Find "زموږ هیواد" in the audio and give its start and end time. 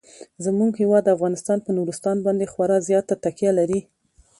0.45-1.13